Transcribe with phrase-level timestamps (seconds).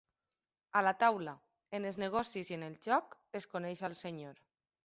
[0.79, 1.35] A la taula,
[1.79, 4.43] en els negocis i en el joc, es coneix el senyor.